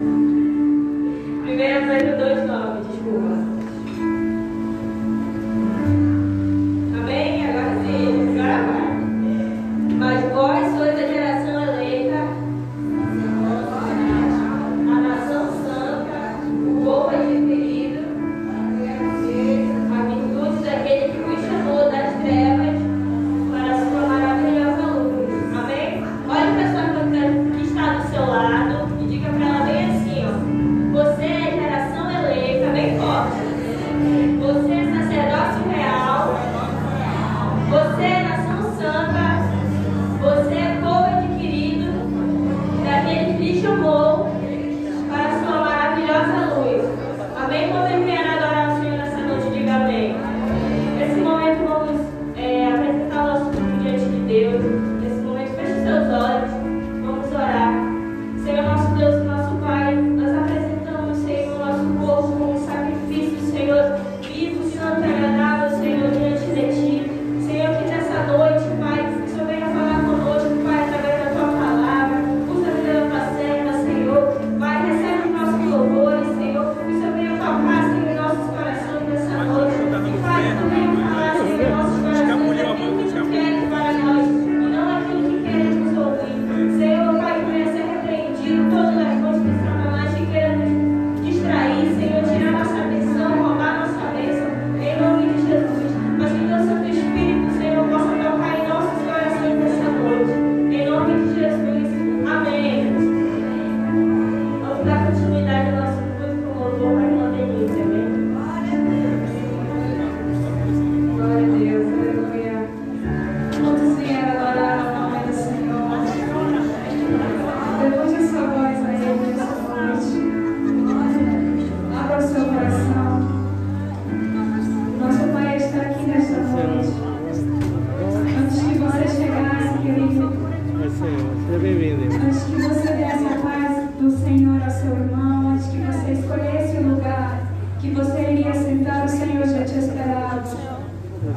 Você 0.00 0.06
é 1.50 1.56
geração 1.56 1.96
eleita, 1.96 3.57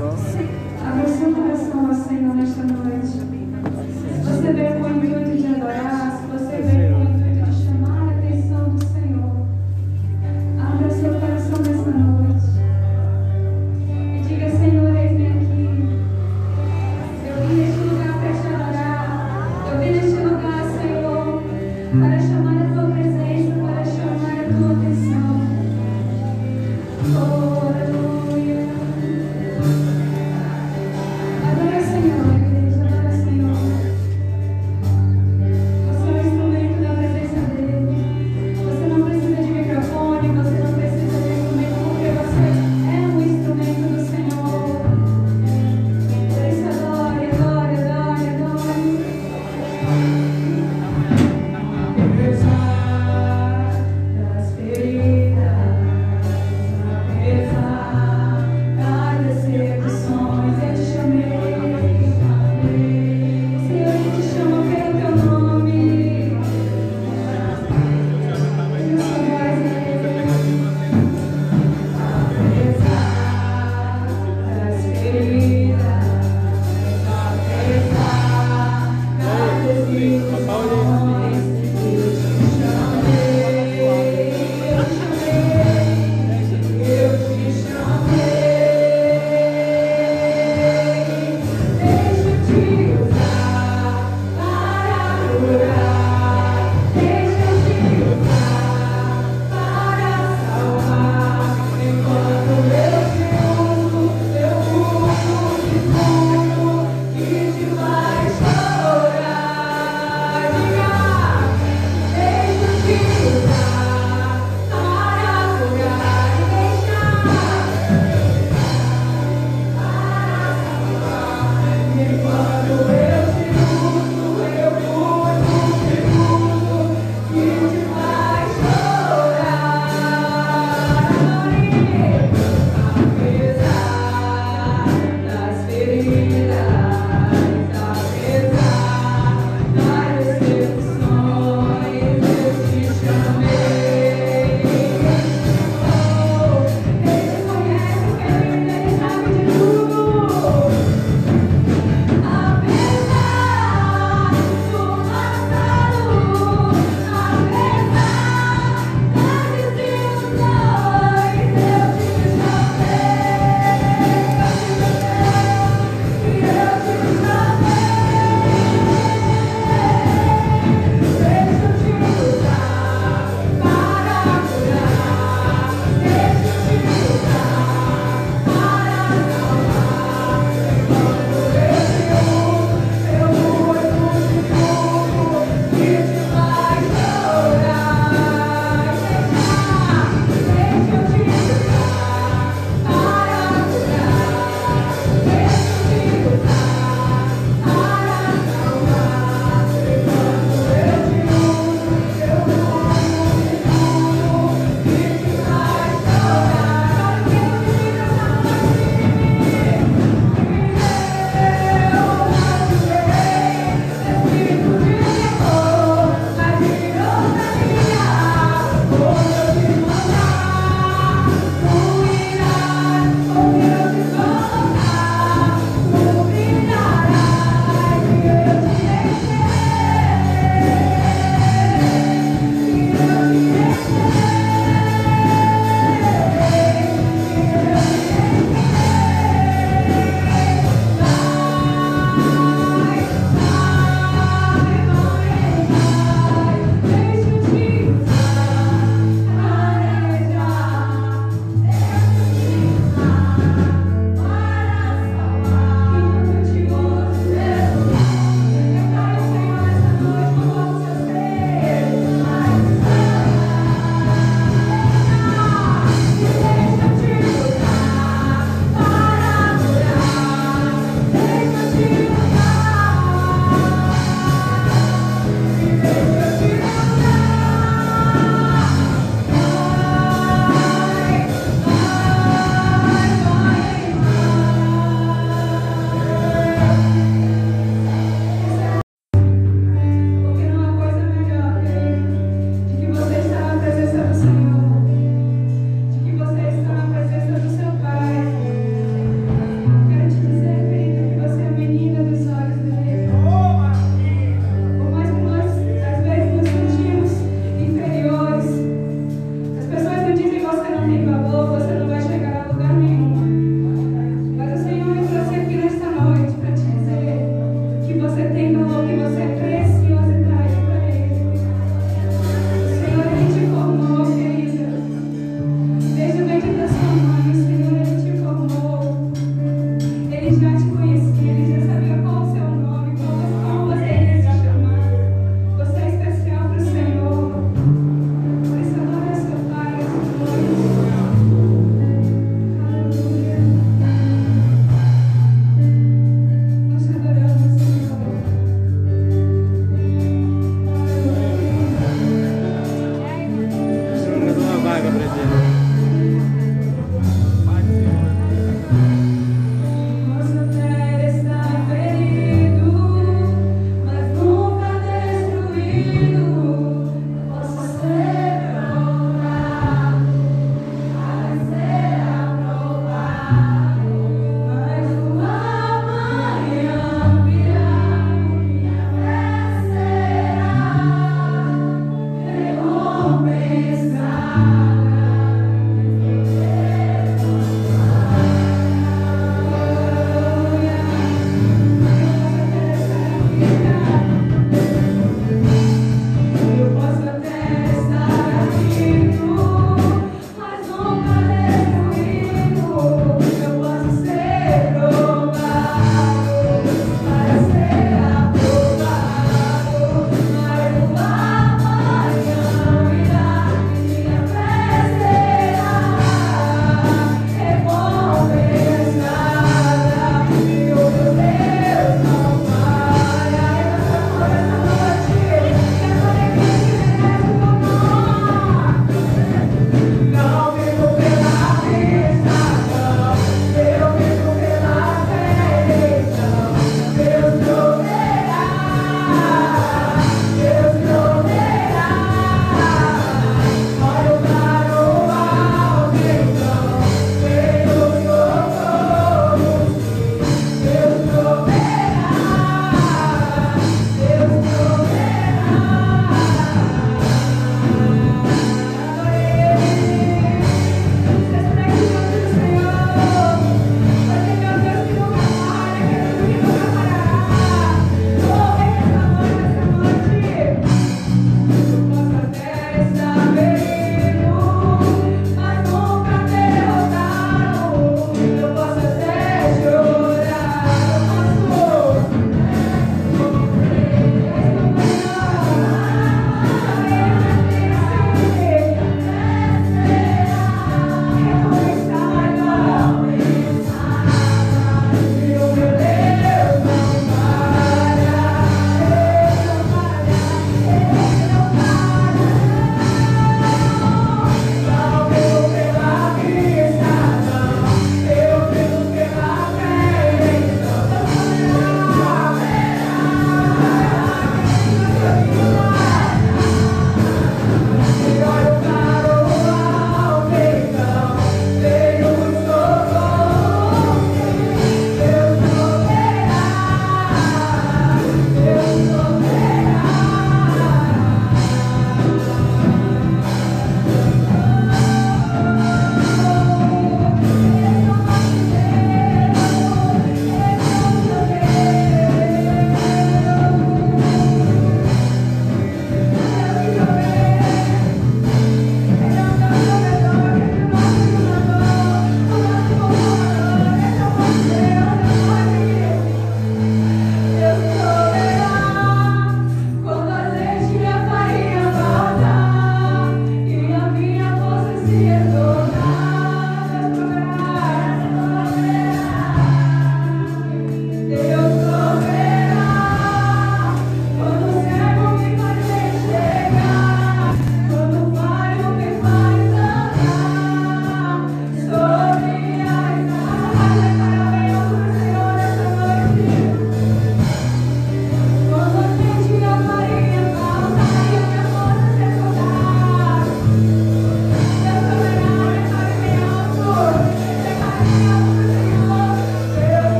Abre 0.00 1.08
seu 1.08 1.34
coração 1.34 1.88
ao 1.88 1.94
Senhor 1.94 2.32
nesta 2.36 2.62
noite. 2.62 3.18
Você 4.22 4.52
vê 4.52 4.78
com 4.78 4.86
a 4.86 4.90
minha 4.90 5.27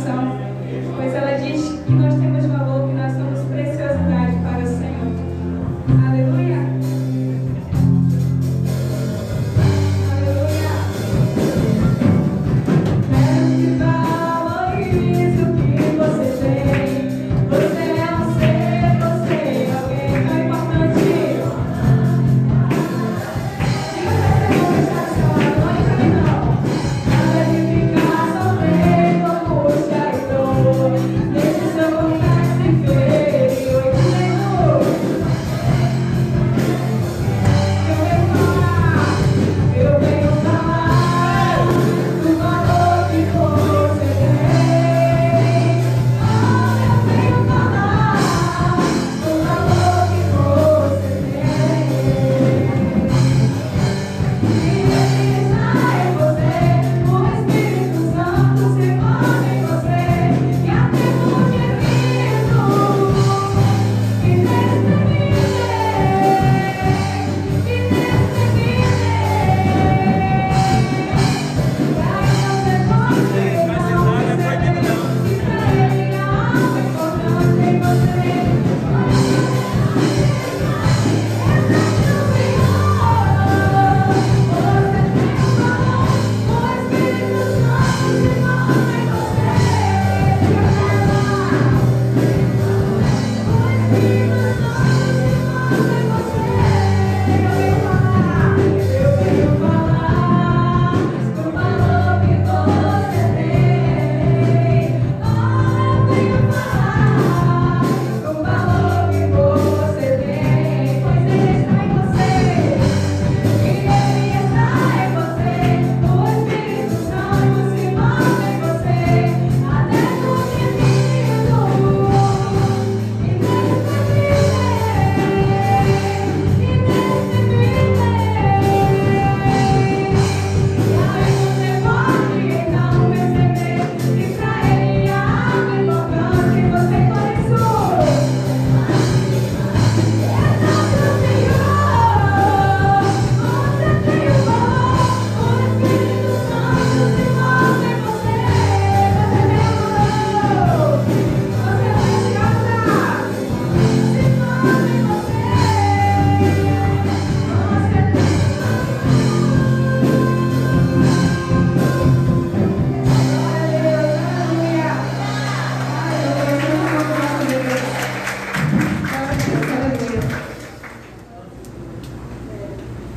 coração. 0.00 0.39